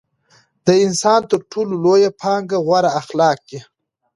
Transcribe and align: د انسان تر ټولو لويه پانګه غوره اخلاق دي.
د 0.65 0.67
انسان 0.85 1.21
تر 1.31 1.39
ټولو 1.51 1.73
لويه 1.83 2.11
پانګه 2.21 2.57
غوره 2.65 2.91
اخلاق 3.01 3.37
دي. 3.49 3.59